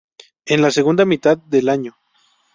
[0.47, 1.95] En la segunda mitad del año.